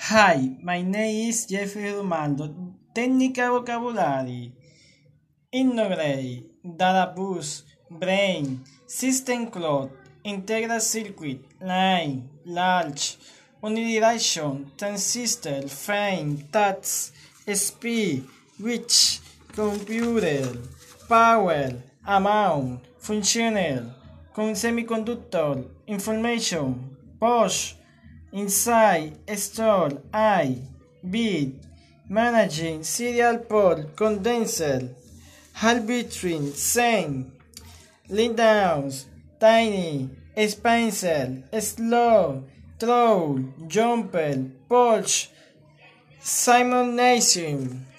Hi, 0.00 0.56
my 0.62 0.80
name 0.80 1.28
is 1.28 1.44
Jeffrey 1.44 1.90
Romando. 1.92 2.54
Technical 2.94 3.58
vocabulary. 3.58 4.52
Integrate, 5.50 6.46
data 6.62 7.12
bus, 7.14 7.64
brain, 7.90 8.60
system 8.86 9.50
cloud, 9.50 9.90
integral 10.22 10.78
circuit, 10.80 11.40
line, 11.60 12.30
large, 12.46 13.18
unidirection, 13.60 14.70
transistor, 14.78 15.62
frame, 15.68 16.46
touch, 16.52 17.10
speed, 17.52 18.24
which, 18.60 19.20
computer, 19.52 20.56
power, 21.08 21.72
amount, 22.06 22.80
functional, 22.98 23.92
con 24.32 24.54
semiconductor, 24.54 25.66
information, 25.88 26.96
push, 27.20 27.74
inside, 28.32 29.16
store, 29.36 30.02
I, 30.12 30.58
bit, 31.08 31.54
managing, 32.08 32.82
serial 32.84 33.38
port, 33.38 33.96
condenser, 33.96 34.94
half 35.54 35.86
between, 35.86 36.52
same, 36.52 37.32
lead 38.08 38.36
downs, 38.36 39.06
tiny, 39.40 40.10
expansor, 40.36 41.42
slow, 41.62 42.44
throw, 42.78 43.44
jumper, 43.66 44.46
push, 44.68 45.28
simulation. 46.20 47.88